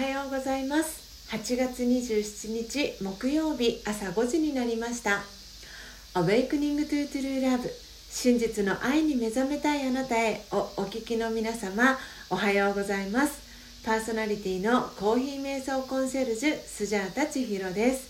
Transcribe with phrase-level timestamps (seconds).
[0.00, 1.28] はようございます。
[1.36, 5.20] 8月27日木曜日朝5時になりました。
[6.14, 7.68] Awakening to True Love
[8.08, 11.98] 真実の愛に目覚めたいあなたへをお聞きの皆様
[12.30, 13.42] おはようございます。
[13.84, 18.08] パーソナリティのコーヒー瞑想コンシェルジュスジャータ千尋です。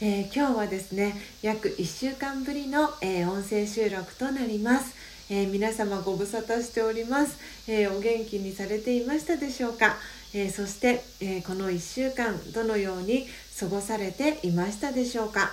[0.00, 1.12] えー、今日はですね
[1.42, 4.96] 約1週間ぶりの、えー、音声収録となります、
[5.30, 7.38] えー、皆様ご無沙汰しております、
[7.68, 9.96] えお元気にされていましたでしょうか、
[10.34, 13.26] えそして、えこの1週間どのように
[13.58, 15.50] 過ごされていましたでしょうか？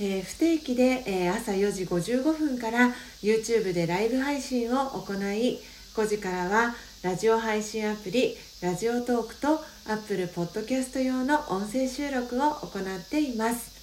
[0.00, 5.60] え不定期で、え朝4時55分から YouTube でライブ配信を行い
[5.94, 13.78] 5時からはラジオ配信アプリラジオトークと Apple Podcast 用の音声収録を行っています。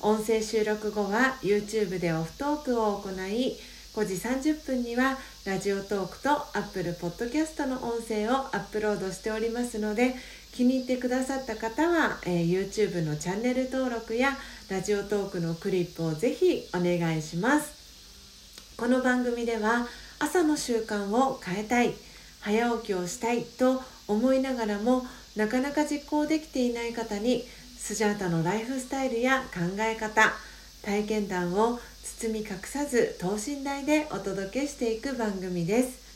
[0.00, 3.56] 音声収録後は YouTube でオフトークを行い
[3.98, 10.14] 5時30分にはラジオトークと Apple Podcast の音声をアップロードしておりますので
[10.52, 14.38] 気に入ってくださった方は、えー、YouTube のチャンネル登録や
[14.70, 18.76] ラジオトークのクリップをぜひお願いします。
[18.76, 19.88] この番組では
[20.20, 21.92] 朝の習慣を変えたい
[22.38, 25.02] 早起きをしたいと思いながらも
[25.34, 27.42] なかなか実行できていない方に
[27.76, 30.32] スジャータのライフスタイルや考え方
[30.82, 31.80] 体験談を
[32.16, 36.08] 包み隠さず等身大でお届けしていく番組です。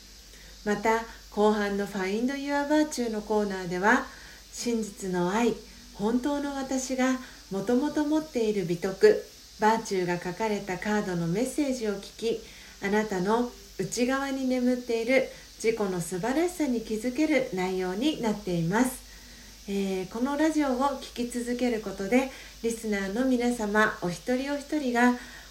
[0.65, 4.05] また後半の「Find Your Virtue」のコーナーでは
[4.51, 5.53] 真実の愛
[5.95, 7.19] 本当の私が
[7.51, 9.23] もともと持っている美徳
[9.59, 12.41] バーチューが書かれたカードのメッセージを聞き
[12.83, 15.29] あなたの内側に眠っている
[15.63, 19.01] 自己の素晴らしさに気づける内容になっています、
[19.69, 22.31] えー、このラジオを聴き続けることで
[22.63, 25.13] リスナーの皆様お一人お一人が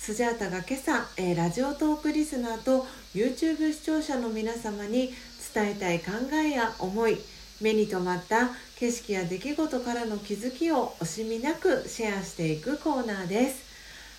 [0.00, 5.12] スジャータが今朝、えー、ラジオトークリスナーと YouTube 視聴者の皆様に
[5.52, 7.18] 伝えたい考えや思い
[7.60, 13.68] 目に留まった景色や出来事からの気づきを惜しみなくシェアしていくコーナーです。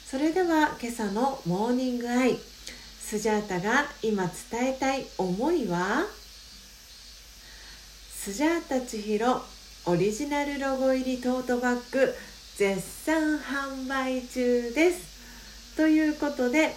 [0.06, 2.38] それでは今朝のモーニングアイ
[3.00, 6.06] スジャータが今伝えたい思いは？
[8.14, 9.42] スジャータ千尋
[9.86, 12.14] オリジナルロゴ入りトートバッグ
[12.58, 15.19] 絶賛販売中です。
[15.80, 16.76] ということで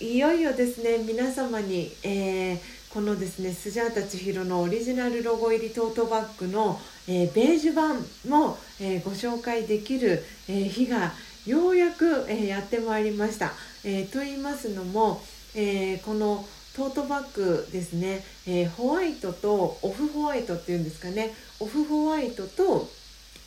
[0.00, 2.58] いよいよですね皆様に、えー、
[2.90, 7.96] このですねスジャータ千尋のオリジナルロゴ入りトートバッグの、えー、ベージュ版
[8.26, 11.12] も、えー、ご紹介できる、え日が
[11.44, 13.52] ようやく、えやってまいりました。
[13.84, 15.20] えと言いますのも
[15.54, 16.42] え、この
[16.74, 22.88] トートバッグですね、え、ホワイトとオフホワイトっていうんですかねオフホワイトと、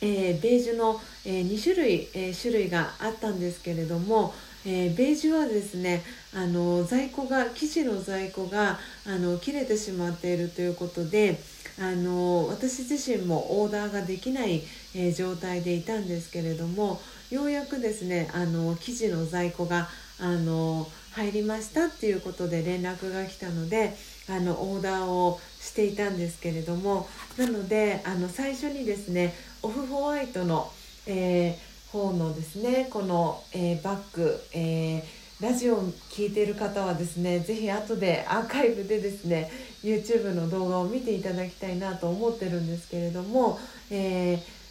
[0.00, 4.32] えー、ベージュの、え2種類、え種類があったんですけれども、
[4.66, 6.02] えーベージュはですね
[6.34, 11.38] あの在庫が生地の在庫があの切れてしまっているということで
[11.78, 14.62] あの私自身もオーダーができない、
[14.94, 19.88] え状態でいたんですけれどもようやくですねあの生地の在庫が
[20.20, 23.96] あの入りましたっていうことで連絡が来たので
[24.28, 30.70] あのオーダーをしていたんですけれどもなのであの最初にですねオフホワイトの、
[31.06, 35.02] えー、方のですねこの、えー、バッグ、えー、
[35.40, 39.48] ラジオを聴いている方はですね是非後でアーカイブでですね
[39.84, 43.58] YouTube の動画を見ていただきたいなと思ってるんですけれども、
[43.90, 44.64] えー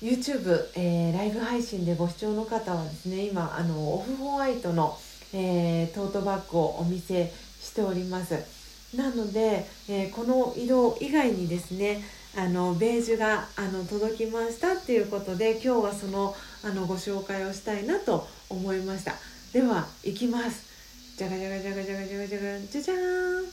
[0.00, 4.96] YouTube、えー、ライブ配信でご視聴の方はですね今あのオフホワイトの、
[5.34, 7.30] えー、トートバッグをお見せ
[7.60, 8.96] しております。
[8.96, 12.02] なので、えー、この色以外にですね
[12.34, 19.14] あのベージュがあの届きましたっていうことで今日はそのあのご紹介をしたいなと思いました。
[19.52, 20.68] では行きます。
[21.16, 23.44] じゃがじゃがじゃがじゃがじゃがじゃがじゃじゃーん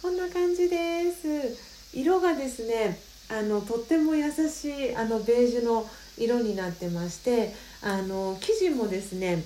[0.00, 1.96] こんな感じです。
[1.96, 2.98] 色がですね
[3.28, 5.86] あのとっても優しいあのベージュの
[6.18, 9.42] 色になってましてあの生地もですね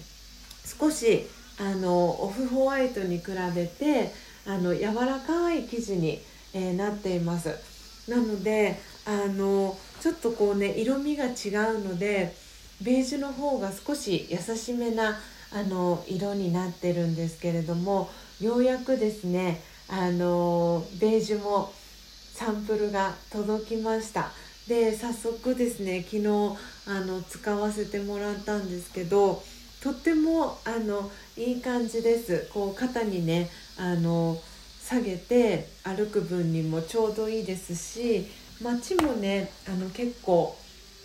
[0.64, 1.26] 少し
[1.58, 4.12] あのオフホワイトに比べて
[4.46, 6.20] あの柔らかい生地に、
[6.52, 7.50] えー、なっています。
[8.08, 11.28] なのであのちょっとこうね色味が違
[11.72, 12.34] うので
[12.82, 15.18] ベージュの方が少し優しめな
[15.52, 18.10] あの色になってるんですけれども
[18.40, 21.72] ようやくですねあのベージュも
[22.32, 24.32] サンプルが届きました。
[24.66, 26.26] で早速ですね昨日
[26.86, 29.42] あの使わせてもらったんですけど
[29.82, 32.48] とってもあのいい感じです。
[32.52, 34.36] こう肩にねあの
[34.82, 38.26] 下げて歩く分にもちょうどいいですし
[38.62, 40.56] 街もねあの結構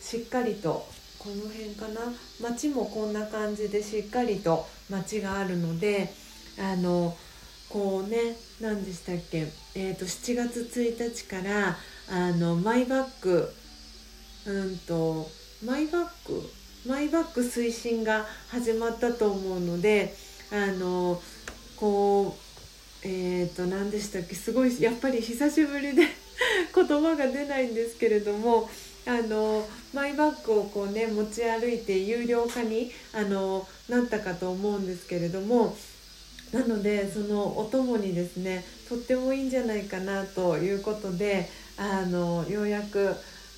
[0.02, 0.86] しっかりと
[1.20, 2.12] この辺かな？
[2.42, 6.10] 街もこんな感じでしっかりと街があるので
[6.58, 7.16] あの
[7.70, 11.78] こうね何でしたっけ、えーと、7月1日から
[12.10, 13.52] あのマイバッグ
[14.48, 15.30] うんと
[15.64, 16.42] マイバッグ？
[16.88, 20.16] マイバッグ推進が始まったと思うので
[20.52, 21.22] あの
[21.76, 22.38] こ
[23.04, 24.36] うえっ、ー、と何でしたっけ？
[24.36, 26.04] すごいやっぱり久しぶりで
[26.74, 28.70] 言葉が出ないんですけれども
[29.10, 35.76] あのマイバッグをこうね持ち歩いて有料化にあのなったかと思うんですけれども
[36.54, 43.16] なのでそのお供にですねとってもいいんじゃないかなということであのようやく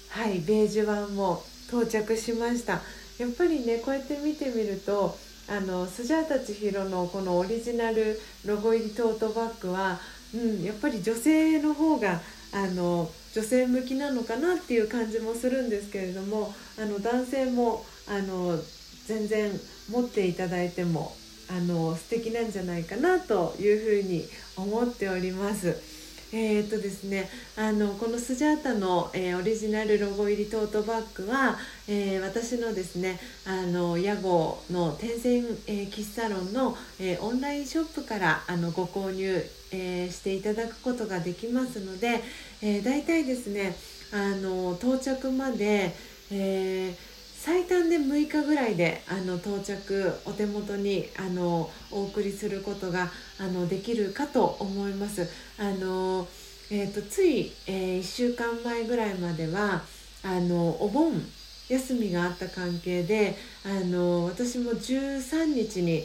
[0.10, 2.82] はいベージュ版も到着しました。
[3.18, 5.16] やっぱりねこうやって見てみると
[5.48, 10.00] あのスジャータ千尋のこのオリジナルロゴ入りトートバッグは、
[10.34, 12.20] うん、やっぱり女性の方が
[12.54, 18.58] あの女性向きなのかなっていう感じもするんですけれどもあの男性もあの
[19.08, 19.52] 全然
[19.90, 21.14] 持っていただいても
[21.50, 24.26] あの素敵なんじゃないかなというふうに
[24.56, 26.02] 思っております。
[26.34, 31.58] えーとですね、あのこのスジャータの、えー、オリジナルロゴ入りトートバッグは、
[31.90, 42.22] えー、私のですねあの屋号の天線、えー、喫茶ロンの、えオンラインショップからあのご購入、えしていただくことができますので、
[42.62, 43.76] えー、大体ですね
[44.14, 45.94] あの到着まで、
[46.32, 47.12] えー
[47.44, 53.10] 最短で6日ぐらいであの到着お手元にあのお送りすることが
[53.40, 55.28] あのできるかと思います。
[55.58, 56.28] あの
[56.70, 59.82] えーと、つい、えー、1週間前ぐらいまでは
[60.22, 61.14] あのお盆
[61.68, 63.36] 休みがあった関係で
[63.66, 66.04] あの私も13日に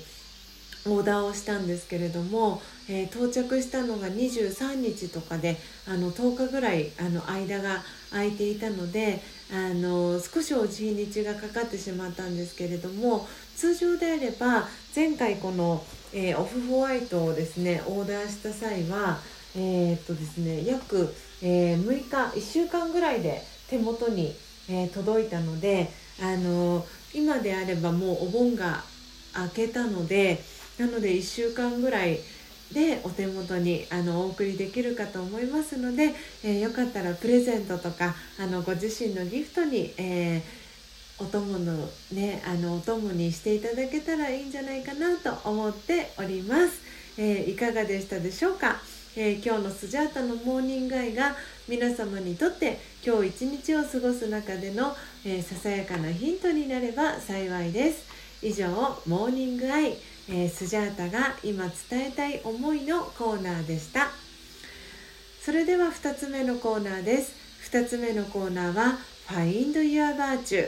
[0.86, 5.56] オーダーをしたんですけれども、えー、到着したのが23日とかで
[5.88, 9.20] あの10日ぐらいあの間が空いていたので
[9.52, 19.18] あの少しお日にちがかかってしまったんですけれども通常であれば前回この、えー、オフホワイトをですねオーダーした際は
[19.56, 24.34] えー、っとですね約、え、6日1週間ぐらいで手元に、
[24.68, 25.90] え届いたので
[26.20, 26.84] あの
[27.14, 28.82] 今であればもうお盆が
[29.38, 30.42] 明けたので
[30.78, 32.18] なので1週間ぐらい
[32.72, 46.80] でお手元にあのお送りできるかと思いますので、えー、よかったらプレゼントとかあのご自身のギフトに、えー、お供のねあのお供にしていただけたらいいんじゃないかなと思っております、
[47.18, 48.76] えー、いかがでしたでしょうか、
[49.16, 51.36] え今日のスジャータのモーニングアイが
[51.68, 54.94] 皆様にとって今日一日を過ごす中での、
[55.24, 58.04] えささやかなヒントになれば幸いです。
[58.42, 58.68] 以上
[59.06, 59.96] モーニングアイ。
[60.28, 64.08] えー、スジャータが今伝えたい思いのコーナーでした。
[65.42, 67.46] それでは2つ目のコーナーです。
[67.70, 70.66] 2つ目のコーナーは Find Your Virtue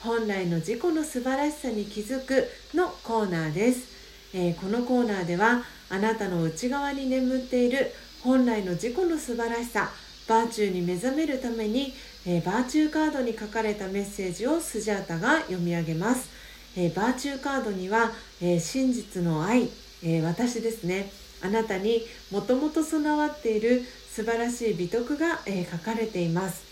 [0.00, 3.88] 本来の自己の素晴らしさに気づくのコーナーです、
[4.32, 9.90] えー、このコーナーではあなたの内側に眠っている本来の自己の素晴らしさ
[10.26, 11.92] バーチューに目覚めるために、
[12.26, 16.37] えー、バーチューカードに書かれたメッセージをスジャータが読み上げます。
[16.76, 19.68] え、バーチューカードには、え、真実の愛、
[20.02, 21.10] え、私ですね
[21.42, 26.66] あなたにもともと備わっている素晴らしい美徳が、え書かれています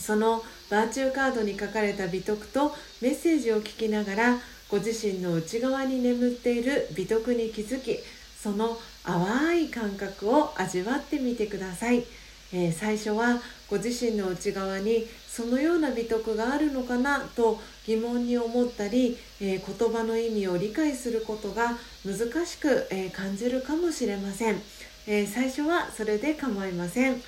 [0.00, 7.98] そのバーチューカードに書かれた美徳とメッセージを聞きながらご自身の内側に眠っている美徳に気づき
[8.42, 12.04] その淡い感覚を味わってみてください。
[12.52, 24.60] えー、最初はご自身の内側にそのような美徳があるのかなと疑問に思ったり、えー、言葉の意味を理解することが難しく、えー、感じるかもしれません、
[25.06, 27.20] え最初はそれで構いません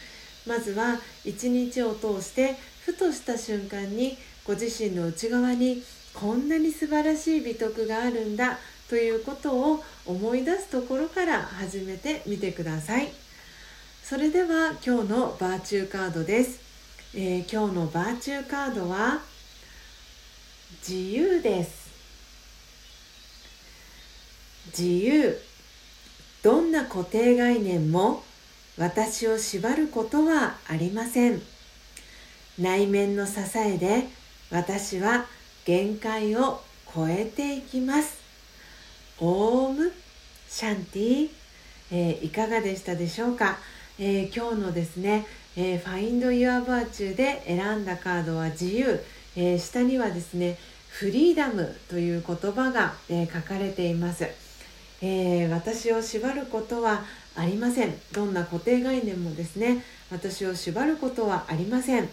[0.47, 13.24] まずは一日を通してふとした瞬間にご自身の内側にこんなに素晴らしい美徳があるんだということを思い出すところから始めてみてください。
[14.06, 16.61] それでは今日のバーチューカードです、
[17.14, 19.23] えー、今日のバーチューカードは
[20.87, 21.90] 自由です。
[24.66, 25.40] 自由。
[26.42, 28.23] どんな固定概念も
[28.76, 31.40] 私を縛ることはありません。
[32.58, 34.04] 内面の支えで
[34.50, 35.25] 私は
[35.64, 36.61] 限界を
[36.94, 38.18] 超えていきます。
[39.18, 39.90] オーム？
[40.50, 41.30] シャンティ、
[41.90, 43.56] えー、いかがでしたでしょうか？
[43.96, 45.24] えー、今日のですね、
[45.56, 49.00] えー、Find Your Virtue で選んだカードは自由、
[49.36, 50.58] えー、下にはですね
[50.88, 54.26] フリーダムという言葉が、え、書かれています、
[55.00, 57.02] え私を縛ることは
[57.36, 57.94] ありません。
[58.12, 62.08] どんな固定概念もですね私を縛ることはありません。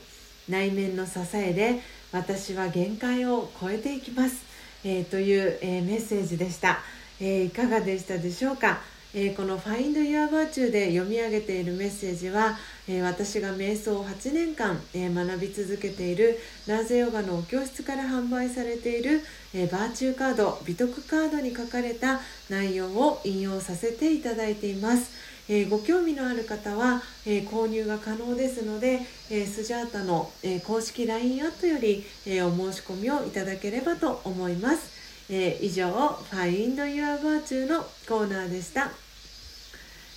[0.50, 1.79] 内面の支えで
[2.11, 4.43] 私は限界を超えていきます、
[4.83, 6.79] えという、えメッセージでした、
[7.19, 8.81] えいかがでしたでしょうか？
[9.13, 19.22] えー、この「Find Your Virtue」で読み上げているメッセージは、えー、私が瞑想を8年間、えー、学び続けているナーゼヨガのお教室から販売されている、
[19.53, 25.12] えバーチューカード美徳カードに書かれた内容を引用させていただいています。
[25.50, 34.90] えー、ご興味のある方は、えー、購入が可能ですので、えー、スジャータの、え公式 LINE アットより、えお申し込みをいただければと思います。
[35.33, 35.88] えー、以上
[36.29, 38.91] 「Find Your Virtue」のコーナーでした、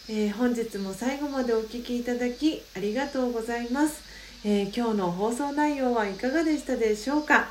[0.09, 4.02] えー、本日も最後までお聴きいただきありがとうございます、
[4.44, 7.47] えー、今日の放送内容はいかがでしたでしょうか、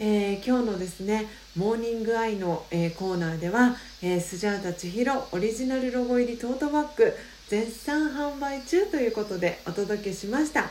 [0.00, 7.14] え今日のですねモーニングアイの、えコーナーでは、えスジャータ千尋オリジナルロゴ入りトートバッグ
[7.46, 10.68] 絶賛販売中ということでお届けしました。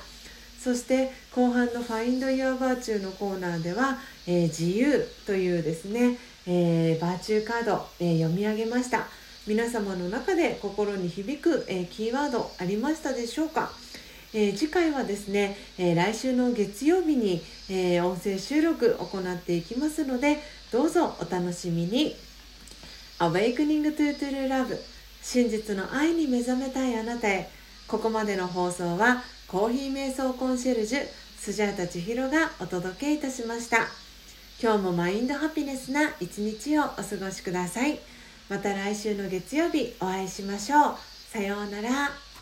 [0.61, 3.97] そして後半の「Find Your Virtue」のコーナーでは、
[4.27, 9.07] え自由というですねえー、バーチューカード、えー、読み上げました。
[9.45, 13.71] 皆様の中で心に響く、えー、キーワードありましたでしょうか、
[14.33, 20.39] え次回はですね、え来週の月曜日に、え音声収録行っていきますので
[20.71, 22.15] どうぞお楽しみに。
[23.19, 24.77] Awakening to True Love
[25.21, 27.49] 真実の愛に目覚めたいあなたへ。
[27.87, 31.05] ここまでの放送はコーヒー瞑想コンシェルジュ
[31.37, 34.02] スジャータ千尋がお届けいたしました。
[34.61, 37.99] 今日もマインドハピネスな一日をお過ごしください。
[38.49, 40.95] また来週の月曜日お会いしましょう。
[41.31, 42.32] さようなら。